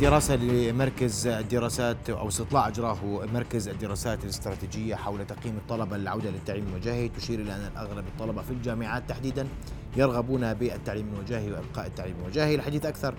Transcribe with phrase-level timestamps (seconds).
[0.00, 7.08] دراسة لمركز الدراسات أو استطلاع أجراه مركز الدراسات الاستراتيجية حول تقييم الطلبة للعودة للتعليم الوجاهي
[7.08, 9.46] تشير إلى أن أغلب الطلبة في الجامعات تحديدا
[9.96, 13.14] يرغبون بالتعليم الوجاهي وإبقاء التعليم الوجاهي الحديث أكثر.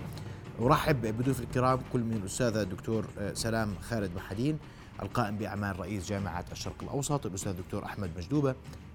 [0.60, 4.58] أرحب بضيوف الكرام كل من الأستاذة الدكتور سلام خالد محدين
[5.02, 8.54] القائم بأعمال رئيس جامعة الشرق الأوسط الأستاذ الدكتور أحمد مجدوبة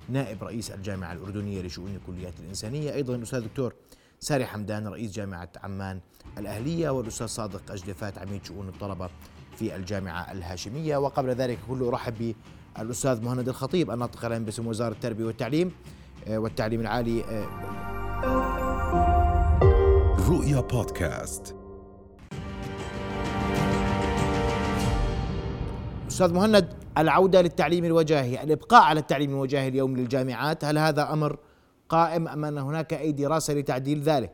[0.10, 2.94] نائب رئيس الجامعة الأردنية لشؤون الكليات الإنسانية.
[2.94, 3.74] أيضا الأستاذ الدكتور
[4.20, 6.00] ساري حمدان رئيس جامعة عمان
[6.38, 9.10] الأهلية والأستاذ صادق أجدفات عميد شؤون الطلبة
[9.58, 10.98] في الجامعة الهاشمية.
[10.98, 12.36] وقبل ذلك كله أرحب
[12.78, 15.72] بالأستاذ مهند الخطيب الناطق العام باسم وزارة التربية والتعليم
[16.28, 17.46] آه، والتعليم العالي آه،
[20.30, 21.56] رؤيا بودكاست.
[26.08, 31.38] أستاذ مهند العودة للتعليم الوجاهي الإبقاء على التعليم الوجاهي اليوم للجامعات هل هذا أمر
[31.90, 34.32] قائم أم أن هناك أي دراسة لتعديل ذلك؟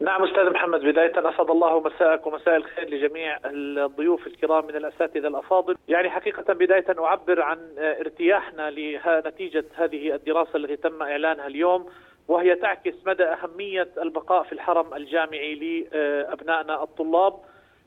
[0.00, 5.76] نعم أستاذ محمد بداية أسعد الله مساءك ومساء الخير لجميع الضيوف الكرام من الأساتذة الأفاضل،
[5.88, 11.86] يعني حقيقة بداية أعبر عن ارتياحنا لنتيجة هذه الدراسة التي تم إعلانها اليوم
[12.28, 17.34] وهي تعكس مدى أهمية البقاء في الحرم الجامعي لأبنائنا الطلاب.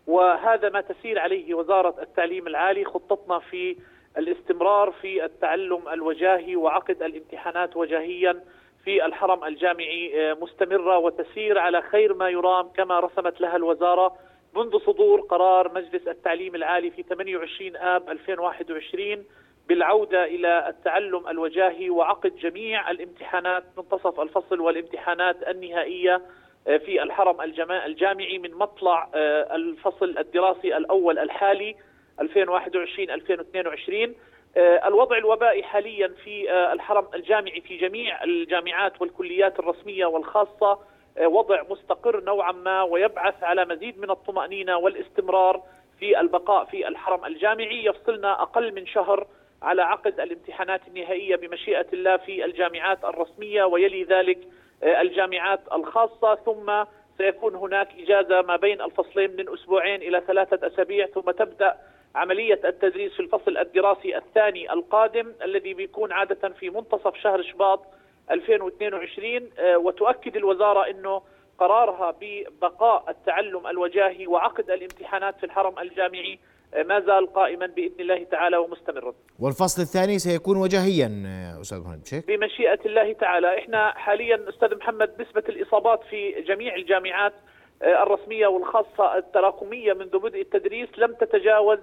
[0.08, 3.78] وهذا ما تسير عليه وزارة التعليم العالي خطتنا في
[4.18, 8.44] الاستمرار في التعلم الوجاهي وعقد الامتحانات وجاهيا.
[8.88, 14.16] في الحرم الجامعي آه، مستمرة وتسير على خير ما يرام كما رسمت لها الوزارة
[14.56, 19.26] منذ صدور قرار مجلس التعليم العالي في 28 آب 2021
[19.68, 26.22] بالعودة إلى التعلم الوجاهي وعقد جميع الامتحانات منتصف الفصل والامتحانات النهائية
[26.68, 27.42] آه، في الحرم
[27.86, 31.76] الجامعي من مطلع آه، الفصل الدراسي الأول الحالي
[32.22, 34.14] 2021-2022 آه،
[34.58, 40.80] الوضع الوبائي حاليا في آه، الحرم الجامعي في جميع الجامعات والكليات الرسمية والخاصة
[41.18, 45.64] آه، وضع مستقر نوعا ما ويبعث على مزيد من الطمأنينة والاستمرار
[46.00, 47.86] في البقاء في الحرم الجامعي.
[47.86, 49.28] يفصلنا أقل من شهر
[49.62, 54.38] على عقد الامتحانات النهائية بمشيئة الله في الجامعات الرسمية ويلي ذلك
[54.84, 56.36] الجامعات الخاصة.
[56.36, 56.84] ثم
[57.18, 61.78] سيكون هناك إجازة ما بين الفصلين من أسبوعين إلى ثلاثة أسابيع ثم تبدأ
[62.18, 67.84] عملية التدريس في الفصل الدراسي الثاني القادم الذي بيكون عادة في منتصف شهر شباط
[68.32, 71.22] 2022 آه، وتؤكد الوزارة أنه
[71.58, 76.40] قرارها ببقاء التعلم الوجاهي وعقد الامتحانات في الحرم الجامعي
[76.74, 79.14] آه، ما زال قائما بإذن الله تعالى ومستمرا.
[79.40, 85.22] والفصل الثاني سيكون وجاهيا آه، أستاذ محمد بشيك؟ بمشيئة الله تعالى، إحنا حاليا أستاذ محمد
[85.22, 87.34] نسبة الإصابات في جميع الجامعات
[87.82, 91.80] الرسمية والخاصة التراكمية منذ بدء التدريس لم تتجاوز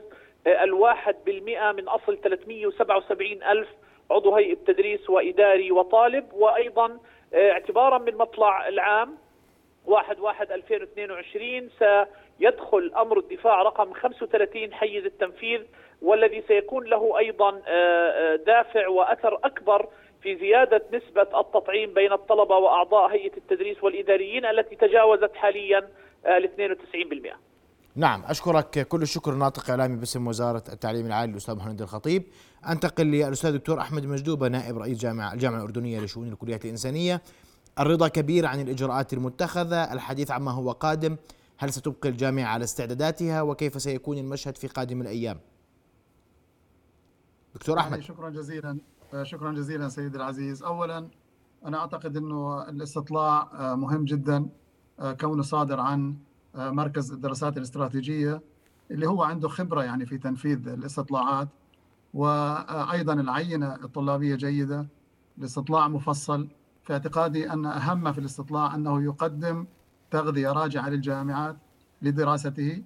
[0.47, 3.69] الواحد بالمئة من أصل 377 ألف
[4.11, 6.99] عضو هيئة تدريس وإداري وطالب وأيضا
[7.35, 9.19] آه، اعتبارا من مطلع العام
[9.87, 11.71] 1 1 2022
[12.39, 15.61] سيدخل أمر الدفاع رقم 35 حيز التنفيذ
[16.03, 19.89] والذي سيكون له أيضا آه، آه، دافع وأثر أكبر
[20.23, 25.89] في زيادة نسبة التطعيم بين الطلبة وأعضاء هيئة التدريس والإداريين التي تجاوزت حاليا
[26.27, 27.54] ال 92%
[27.97, 32.25] نعم أشكرك كل الشكر ناطق إعلامي باسم وزارة التعليم العالي الأستاذ محمد الخطيب.
[32.69, 37.23] أنتقل للأستاذ الدكتور أحمد مجدوبة نائب رئيس جامعة الجامعة الأردنية لشؤون الكليات الإنسانية.
[37.79, 41.17] الرضا كبير عن الإجراءات المتخذة الحديث عما هو قادم.
[41.59, 45.41] هل ستبقي الجامعة على استعداداتها؟ وكيف سيكون المشهد في قادم الأيام؟
[47.55, 48.01] دكتور أحمد.
[48.01, 48.79] شكرا جزيلا
[49.23, 50.63] شكرا جزيلا سيدي العزيز.
[50.63, 51.09] أولا
[51.65, 54.49] أنا أعتقد أنه الاستطلاع مهم جدا
[55.21, 56.17] كونه صادر عن
[56.55, 58.43] مركز الدراسات الاستراتيجية
[58.91, 61.49] اللي هو عنده خبرة يعني في تنفيذ الاستطلاعات
[62.15, 64.87] وأيضا العينة الطلابية جيدة
[65.39, 66.49] الاستطلاع مفصل
[66.85, 69.67] في اعتقادي أن أهم في الاستطلاع أنه يقدم
[70.11, 71.57] تغذية راجعة للجامعات
[72.03, 72.83] لدراسته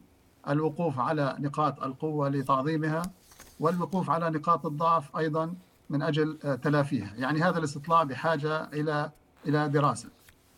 [0.49, 3.03] الوقوف على نقاط القوة لتعظيمها
[3.61, 5.55] والوقوف على نقاط الضعف أيضا
[5.91, 9.11] من أجل تلافيها، يعني هذا الاستطلاع بحاجة إلى
[9.47, 10.09] إلى دراسة.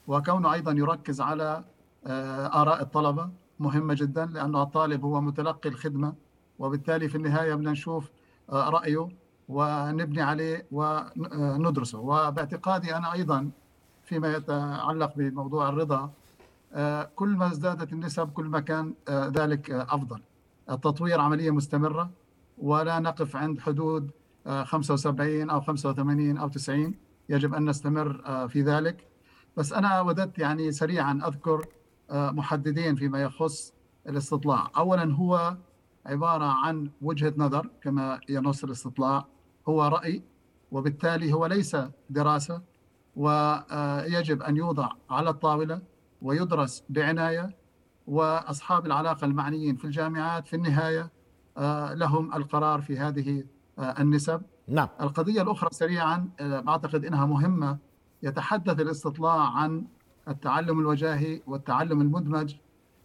[0.07, 1.65] وكونه أيضا يركز على آه،
[2.07, 3.31] آراء الطلبة
[3.61, 6.15] مهمة جدا لأن الطالب هو متلقي الخدمة
[6.59, 8.11] وبالتالي في النهاية بدنا نشوف
[8.53, 9.09] آه، رأيه
[9.49, 11.99] ونبني عليه وندرسه.
[11.99, 13.51] وباعتقادي أنا أيضا
[14.05, 16.11] فيما يتعلق بموضوع الرضا
[16.73, 20.21] آه، كل ما ازدادت النسب كل ما كان ذلك أفضل.
[20.71, 22.11] التطوير عملية مستمرة
[22.59, 24.11] ولا نقف عند حدود
[24.65, 26.95] 75 أو 85 أو 90
[27.29, 29.07] يجب أن نستمر في ذلك.
[29.57, 31.67] بس أنا وددت يعني سريعا أذكر
[32.11, 33.73] محددين فيما يخص
[34.09, 34.71] الاستطلاع.
[34.77, 35.57] اولا هو
[36.07, 39.27] عبارة عن وجهة نظر كما ينص الاستطلاع
[39.69, 40.23] هو رأي
[40.73, 41.77] وبالتالي هو ليس
[42.11, 42.63] دراسة
[43.17, 45.83] ويجب أن يوضع على الطاولة
[46.23, 47.57] ويدرس بعناية
[48.07, 51.11] وأصحاب العلاقة المعنيين في الجامعات في النهاية
[51.95, 53.45] لهم القرار في هذه
[53.79, 54.43] النسب.
[54.69, 54.89] نعم.
[55.01, 57.79] القضية الأخرى سريعا أعتقد إنها مهمة
[58.23, 59.87] يتحدث الاستطلاع عن
[60.31, 62.55] التعلم الوجاهي والتعلم المدمج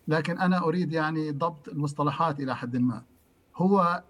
[0.07, 3.03] لكن أنا أريد يعني ضبط المصطلحات إلى حد ما.
[3.55, 4.03] هو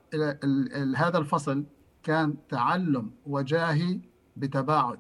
[0.96, 1.66] هذا الفصل
[2.04, 4.00] كان تعلم وجاهي
[4.38, 5.00] بتباعد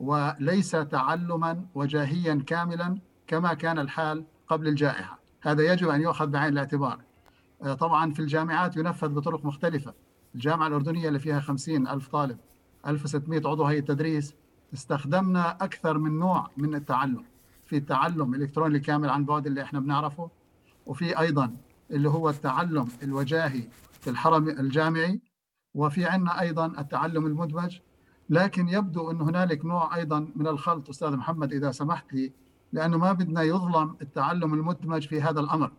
[0.00, 5.18] وليس تعلما وجاهيا كاملا كما كان الحال قبل الجائحة.
[5.42, 7.00] هذا يجب أن يؤخذ بعين الاعتبار.
[7.62, 9.94] آه، طبعا في الجامعات ينفذ بطرق مختلفة.
[10.34, 12.38] الجامعة الأردنية اللي فيها 50 ألف طالب
[12.86, 14.34] 1600 عضو هيئة تدريس
[14.74, 17.24] استخدمنا أكثر من نوع من التعلم
[17.66, 20.30] في التعلم الإلكتروني الكامل عن بعد اللي إحنا بنعرفه
[20.86, 21.56] وفي أيضا
[21.90, 23.68] اللي هو التعلم الوجاهي
[24.00, 25.20] في الحرم الجامعي
[25.74, 27.78] وفي عندنا أيضا التعلم المدمج.
[28.30, 32.32] لكن يبدو أن هنالك نوع أيضا من الخلط أستاذ محمد إذا سمحت لي
[32.72, 35.72] لأنه ما بدنا يظلم التعلم المدمج في هذا الأمر.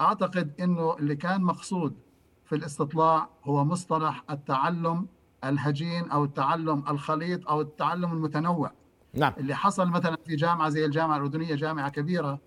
[0.00, 1.96] أعتقد أنه اللي كان مقصود
[2.44, 5.06] في الاستطلاع هو مصطلح التعلم
[5.48, 8.72] الهجين أو التعلم الخليط أو التعلم المتنوع.
[9.14, 9.32] نعم.
[9.38, 12.38] اللي حصل مثلا في جامعة زي الجامعة الأردنية جامعة كبيرة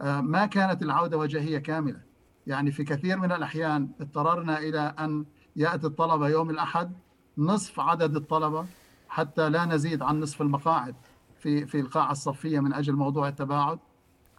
[0.00, 2.00] آه، ما كانت العودة وجاهية كاملة.
[2.46, 5.24] يعني في كثير من الأحيان اضطررنا إلى أن
[5.56, 6.92] يأتي الطلبة يوم الأحد
[7.38, 8.66] نصف عدد الطلبة
[9.08, 10.94] حتى لا نزيد عن نصف المقاعد
[11.38, 13.78] في في القاعة الصفية من أجل موضوع التباعد.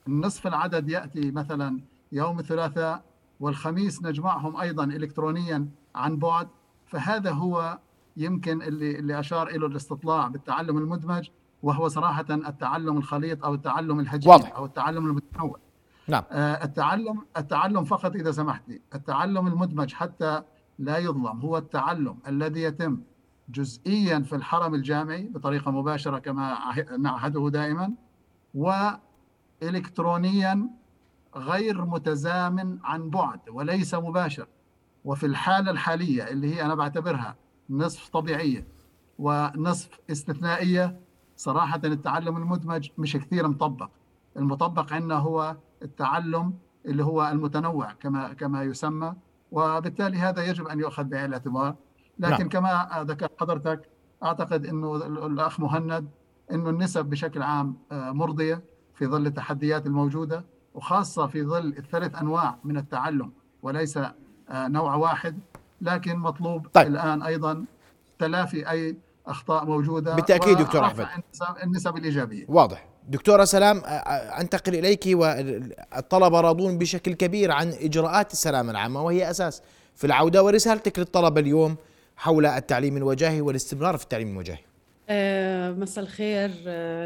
[0.07, 1.81] نصف العدد يأتي مثلا
[2.11, 3.03] يوم الثلاثاء
[3.39, 6.47] والخميس نجمعهم أيضا إلكترونيا عن بعد.
[6.85, 7.79] فهذا هو
[8.17, 11.29] يمكن اللي اللي أشار إلى الاستطلاع بالتعلم المدمج
[11.63, 14.55] وهو صراحة التعلم الخليط أو التعلم الهجين واضح.
[14.55, 15.59] أو التعلم المتنوع.
[16.07, 16.23] نعم.
[16.31, 20.41] آه التعلم التعلم فقط إذا سمحت لي التعلم المدمج حتى
[20.79, 23.01] لا يظلم هو التعلم الذي يتم
[23.49, 26.57] جزئيا في الحرم الجامعي بطريقة مباشرة كما
[26.99, 27.93] نعهده دائما
[29.61, 30.69] وإلكترونيا
[31.35, 34.47] غير متزامن عن بعد وليس مباشر.
[35.05, 37.35] وفي الحالة الحالية اللي هي أنا بعتبرها
[37.69, 38.67] نصف طبيعية
[39.19, 40.99] ونصف استثنائية.
[41.35, 43.89] صراحة التعلم المدمج مش كثير مطبق.
[44.37, 46.53] المطبق عندنا هو التعلم
[46.85, 49.13] اللي هو المتنوع كما كما يسمى
[49.51, 51.75] وبالتالي هذا يجب أن يؤخذ بعين الاعتبار.
[52.19, 52.49] لكن نعم.
[52.49, 53.89] كما ذكرت حضرتك
[54.23, 56.09] أعتقد إنه الأخ مهند
[56.51, 58.63] إنه النسب بشكل عام آه، مرضية
[58.95, 63.31] في ظل التحديات الموجودة وخاصة في ظل الثلاث أنواع من التعلم
[63.61, 65.39] وليس آه، نوع واحد.
[65.81, 66.87] لكن مطلوب طيب.
[66.87, 67.65] الآن أيضا
[68.19, 68.97] تلافي أي
[69.27, 70.15] أخطاء موجودة.
[70.15, 71.07] بالتأكيد دكتور أحمد.
[71.63, 72.45] النسب الإيجابية.
[72.47, 72.87] واضح.
[73.09, 73.81] دكتورة سلام
[74.39, 79.61] أنتقل إليك والطلبة راضون بشكل كبير عن إجراءات السلامة العامة وهي أساس
[79.95, 81.75] في العودة ورسالتك للطلبة اليوم
[82.17, 84.59] حول التعليم الوجاهي والاستمرار في التعليم الوجاهي.
[85.09, 87.05] آه، مساء الخير آه،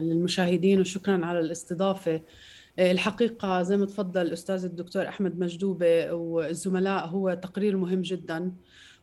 [0.00, 2.20] للمشاهدين وشكرا على الاستضافة.
[2.78, 8.56] الحقيقة زي ما تفضل الأستاذ الدكتور أحمد مجدوبة والزملاء هو تقرير مهم جدا.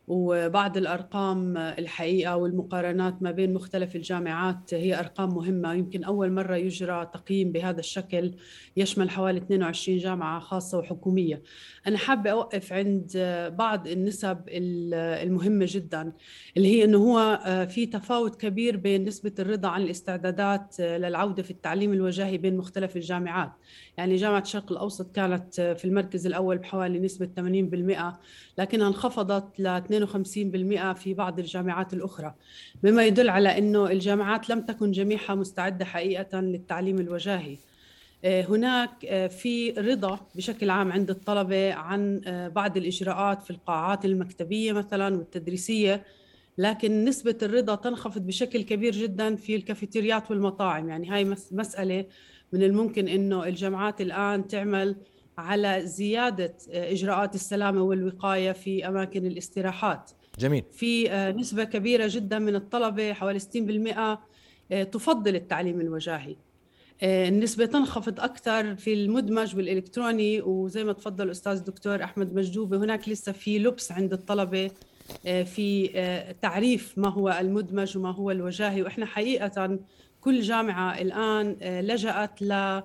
[0.08, 5.74] وبعض الأرقام الحقيقة والمقارنات ما بين مختلف الجامعات هي أرقام مهمة.
[5.74, 8.34] يمكن أول مرة يجرى تقييم بهذا الشكل
[8.76, 11.42] يشمل حوالي 22 جامعة خاصة وحكومية.
[11.86, 13.10] أنا حابة أوقف عند
[13.58, 16.12] بعض النسب المهمة جدا
[16.56, 21.92] اللي هي إنه هو في تفاوت كبير بين نسبة الرضا عن الاستعدادات للعودة في التعليم
[21.92, 23.52] الوجاهي بين مختلف الجامعات.
[23.96, 28.18] يعني جامعة الشرق الأوسط كانت في المركز الأول بحوالي نسبة 80%
[28.60, 32.34] لكنها انخفضت ل 52% في بعض الجامعات الأخرى.
[32.82, 37.56] مما يدل على أنه الجامعات لم تكن جميعها مستعدة حقيقة للتعليم الوجاهي.
[38.24, 44.04] آه، هناك آه، في رضا بشكل عام عند الطلبة عن آه، بعض الإجراءات في القاعات
[44.04, 46.04] المكتبية مثلا والتدريسية
[46.58, 50.88] لكن نسبة الرضا تنخفض بشكل كبير جدا في الكافيتريات والمطاعم.
[50.88, 52.04] يعني هاي مسألة
[52.52, 54.96] من الممكن أنه الجامعات الآن تعمل
[55.38, 60.10] على زيادة آه، إجراءات السلامة والوقاية في أماكن الاستراحات.
[60.38, 60.64] جميل.
[60.72, 64.18] في آه، نسبة كبيرة جدا من الطلبة حوالي 60%
[64.72, 66.36] آه، تفضل التعليم الوجاهي.
[67.02, 73.32] النسبة تنخفض أكثر في المدمج والإلكتروني وزي ما تفضل الأستاذ الدكتور أحمد مجدوبة هناك لسه
[73.32, 74.70] في لبس عند الطلبة
[75.24, 75.88] في
[76.42, 78.82] تعريف ما هو المدمج وما هو الوجاهي.
[78.82, 79.78] وإحنا حقيقة
[80.20, 82.82] كل جامعة الآن لجأت ل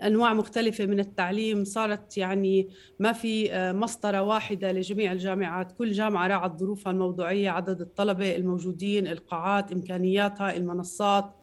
[0.00, 5.72] أنواع مختلفة من التعليم صارت يعني ما في آه، مسطرة واحدة لجميع الجامعات.
[5.72, 11.34] كل جامعة راعت ظروفها الموضوعية عدد الطلبة الموجودين القاعات إمكانياتها المنصات.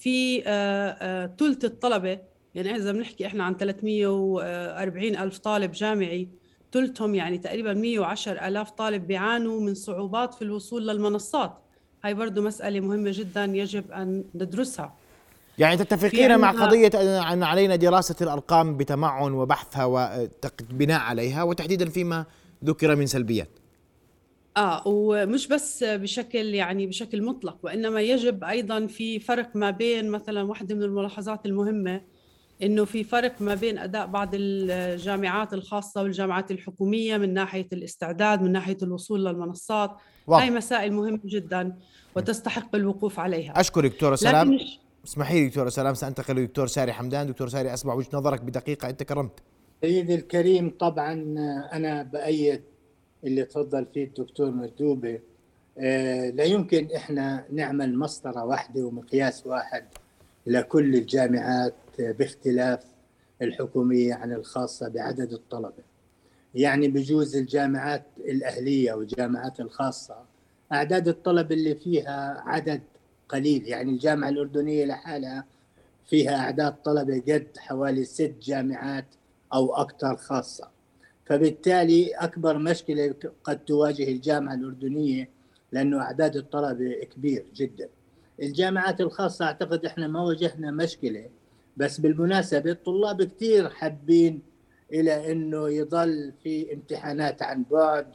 [0.00, 2.18] في ثلث آه، آه، الطلبة
[2.54, 6.28] يعني إذا بنحكي إحنا عن 340 ألف طالب جامعي
[6.72, 11.58] ثلثهم يعني تقريبا 110 ألاف طالب بيعانوا من صعوبات في الوصول للمنصات.
[12.04, 14.96] هاي برضو مسألة مهمة جدا يجب أن ندرسها.
[15.58, 16.90] يعني تتفقين مع قضية
[17.32, 22.24] ان علينا دراسة الأرقام بتمعن وبحثها وبناء عليها وتحديدا فيما
[22.64, 23.48] ذكر من سلبيات.
[24.56, 30.42] آه ومش بس بشكل يعني بشكل مطلق وإنما يجب أيضا في فرق ما بين مثلا
[30.42, 32.00] واحدة من الملاحظات المهمة
[32.62, 38.52] إنه في فرق ما بين أداء بعض الجامعات الخاصة والجامعات الحكومية من ناحية الاستعداد من
[38.52, 39.96] ناحية الوصول للمنصات.
[40.26, 40.42] واضح.
[40.42, 41.76] هاي مسائل مهمة جدا
[42.16, 43.60] وتستحق الوقوف عليها.
[43.60, 44.58] أشكرك دكتورة سلام.
[45.04, 47.26] اسمحي لي دكتوره سلام سانتقل لدكتور ساري حمدان.
[47.26, 48.88] دكتور ساري اسمع وجهه نظرك بدقيقة.
[48.88, 49.40] أنت كرمت.
[49.80, 51.12] سيدي الكريم طبعا
[51.72, 52.62] أنا بايد
[53.24, 55.20] اللي تفضل فيه الدكتور مردوبة
[55.78, 59.84] آه، لا يمكن إحنا نعمل مسطرة واحدة ومقياس واحد
[60.46, 62.84] لكل الجامعات باختلاف
[63.42, 65.84] الحكومية عن الخاصة بعدد الطلبة.
[66.54, 70.16] يعني بجوز الجامعات الأهلية والجامعات الخاصة
[70.72, 72.80] أعداد الطلبه اللي فيها عدد
[73.28, 75.44] قليل يعني الجامعة الأردنية لحالها
[76.06, 79.06] فيها أعداد طلبة قد حوالي ست جامعات
[79.54, 80.68] أو أكثر خاصة.
[81.26, 83.14] فبالتالي أكبر مشكلة
[83.44, 85.28] قد تواجه الجامعة الأردنية
[85.72, 87.88] لأنه أعداد الطلبة كبير جدا.
[88.42, 91.28] الجامعات الخاصة أعتقد إحنا ما واجهنا مشكلة
[91.76, 94.42] بس بالمناسبة الطلاب كثير حابين
[94.92, 98.06] إلى إنه يضل في امتحانات عن بعد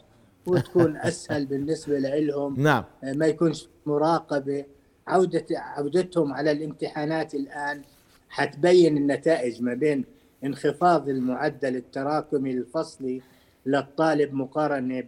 [0.46, 4.66] وتكون أسهل بالنسبة لهم نعم ما يكونش مراقبة
[5.10, 7.82] عوده عودتهم على الامتحانات الآن
[8.30, 10.06] حتبين النتائج ما بين
[10.44, 13.22] انخفاض المعدل التراكمي الفصلي
[13.66, 15.04] للطالب مقارنة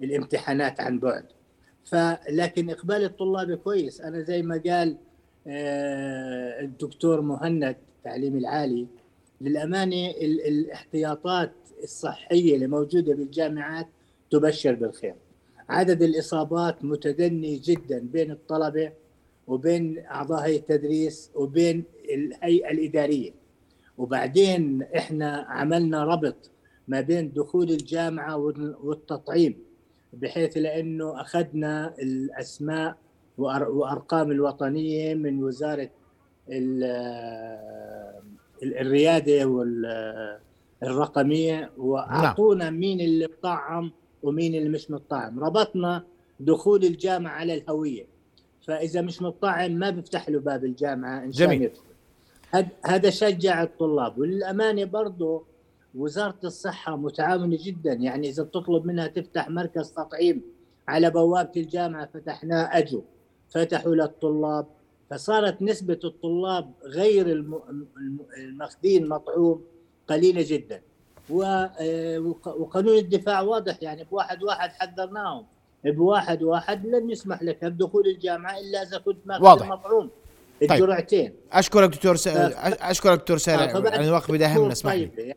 [0.00, 1.24] بالامتحانات عن بعد.
[1.84, 4.00] فلكن إقبال الطلاب كويس.
[4.00, 4.96] أنا زي ما قال
[5.46, 8.86] آه، الدكتور مهند التعليم العالي
[9.40, 10.10] للأمانة
[10.48, 13.86] الاحتياطات الصحية اللي موجودة بالجامعات
[14.30, 15.14] تبشر بالخير.
[15.68, 18.92] عدد الإصابات متدني جدا بين الطلبة
[19.50, 23.30] وبين أعضاء هيئة التدريس وبين الهيئة الإدارية.
[23.98, 26.50] وبعدين إحنا عملنا ربط
[26.88, 28.36] ما بين دخول الجامعة
[28.82, 29.58] والتطعيم
[30.12, 32.96] بحيث لأنه أخذنا الأسماء
[33.38, 35.90] وأرقام الوطنية من وزارة
[38.62, 39.46] الريادة
[40.82, 42.80] والرقمية وأعطونا نعم.
[42.80, 43.92] مين اللي مطعم
[44.22, 45.40] ومين اللي مش مطعم.
[45.40, 46.04] ربطنا
[46.40, 48.06] دخول الجامعة على الهوية.
[48.70, 51.70] فإذا مش مطعم ما بيفتح له باب الجامعة إن شاء الله.
[52.84, 55.44] هذا شجع الطلاب وللأمانة برضه
[55.94, 57.92] وزارة الصحة متعاونة جدا.
[57.92, 60.42] يعني إذا بتطلب منها تفتح مركز تطعيم
[60.88, 63.00] على بوابة الجامعة فتحناه اجوا
[63.48, 64.66] فتحوا للطلاب.
[65.10, 67.44] فصارت نسبة الطلاب غير
[68.38, 69.64] الماخذين مطعوم
[70.08, 70.82] قليلة جدا.
[71.32, 75.46] آه، وقانون الدفاع واضح يعني بواحد واحد حذرناهم.
[75.84, 80.10] بواحد واحد لن يسمح لك بدخول الجامعة إلا إذا كنت ماخذ مطعوم.
[80.60, 80.72] طيب.
[80.72, 81.34] الجرعتين.
[81.52, 82.26] أشكرك دكتور س...
[82.26, 85.06] أشكرك دكتور سارع يعني الوقت بداهمنا اسمح لي.
[85.06, 85.36] طيب.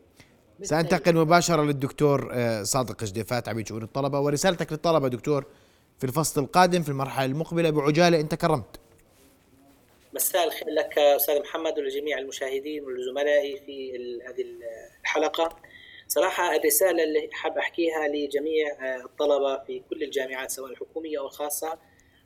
[0.62, 4.20] سأنتقل مباشرة للدكتور آه، صادق جديفات عميد شؤون الطلبة.
[4.20, 5.44] ورسالتك للطلبة دكتور
[5.98, 8.20] في الفصل القادم في المرحلة المقبلة بعجالة.
[8.20, 8.80] أنت كرمت.
[10.14, 13.92] مساء الخير لك أستاذ محمد ولجميع المشاهدين ولزملائي في
[14.28, 14.44] هذه
[15.02, 15.56] الحلقة.
[16.14, 21.78] صراحة الرسالة اللي حاب أحكيها لجميع آه، الطلبة في كل الجامعات سواء الحكومية أو الخاصة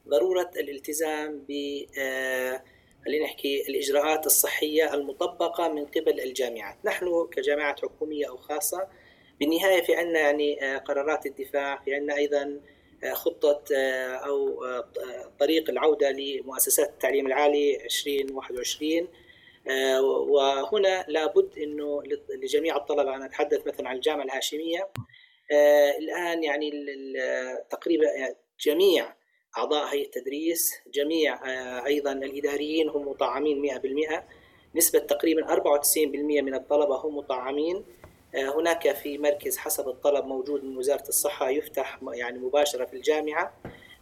[0.09, 1.53] ضرورة الالتزام ب
[1.99, 2.63] آه،
[3.05, 8.89] خلينا نحكي الإجراءات الصحية المطبقة من قبل الجامعات، نحن كجامعات حكومية أو خاصة
[9.41, 11.95] بالنهاية في عندنا يعني آه، قرارات الدفاع، في
[13.05, 14.65] آه، خطة آه، أو
[15.41, 19.09] طريق العودة لمؤسسات التعليم العالي 2021
[20.01, 22.03] وهنا لابد إنه
[22.43, 24.89] لجميع الطلبة أنا أتحدث مثلا عن الجامعة الهاشمية
[25.99, 26.71] الآن يعني
[27.71, 28.07] تقريبا
[28.61, 29.19] جميع
[29.59, 34.25] أعضاء هيئة التدريس جميع آه، أيضا الإداريين هم مطعمين 100%
[34.75, 37.85] نسبة تقريبا 94% من الطلبة هم مطعمين.
[38.35, 43.55] آه، هناك في مركز حسب الطلب موجود من وزارة الصحة يفتح يعني مباشرة في الجامعة.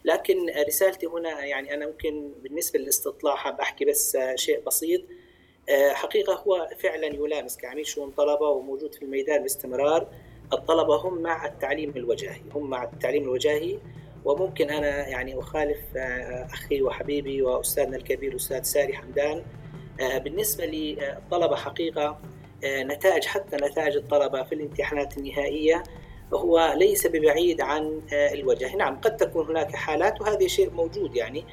[0.05, 5.01] لكن رسالتي هنا يعني أنا ممكن بالنسبة للاستطلاع حاب أحكي بس شيء بسيط.
[5.69, 10.07] آه، حقيقة هو فعلا يلامس كعميد شؤون طلبة وموجود في الميدان باستمرار.
[10.53, 13.79] الطلبة هم مع التعليم الوجاهي هم مع التعليم الوجاهي.
[14.25, 19.43] وممكن أنا يعني أخالف آه، أخي وحبيبي وأستاذنا الكبير أستاذ ساري حمدان.
[20.01, 22.19] آه، بالنسبة للطلبة حقيقة
[22.63, 25.83] آه، نتائج حتى نتائج الطلبة في الامتحانات النهائية
[26.33, 28.75] هو ليس ببعيد عن الوجه.
[28.75, 31.45] نعم قد تكون هناك حالات وهذا شيء موجود يعني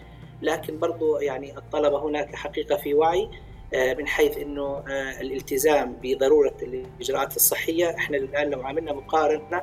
[0.43, 3.29] لكن برضو يعني الطلبة هناك حقيقة في وعي.
[3.75, 4.85] من حيث إنه
[5.21, 9.63] الالتزام بضرورة الإجراءات الصحية إحنا الآن لو عملنا مقارنة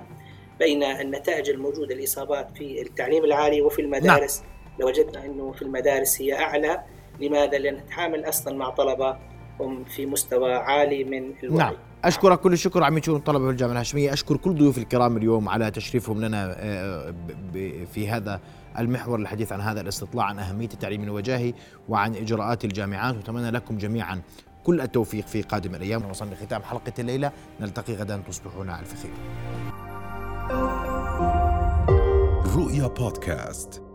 [0.60, 4.50] بين النتائج الموجودة الإصابات في التعليم العالي وفي المدارس نعم.
[4.80, 6.84] لوجدنا إنه في المدارس هي أعلى
[7.20, 9.18] لماذا؟ لأن نتعامل أصلا مع طلبة
[9.62, 11.58] هم في مستوى عالي من الوعي.
[11.58, 11.74] نعم.
[12.04, 14.14] أشكرك كل الشكر عميد شؤون الطلبة في الجامعة الهاشمية.
[14.14, 17.14] أشكر كل ضيوف الكرام اليوم على تشريفهم لنا آه،
[17.94, 18.40] في هذا
[18.80, 21.54] المحور الحديث عن هذا الاستطلاع عن أهمية التعليم الوجاهي
[21.90, 23.16] وعن إجراءات الجامعات.
[23.16, 24.22] وأتمنى لكم جميعا
[24.64, 26.10] كل التوفيق في قادم الأيام.
[26.10, 27.32] وصلنا لختام حلقة الليلة.
[27.60, 29.12] نلتقي غدا تصبحون على الف خير
[32.56, 33.91] رؤيا بودكاست.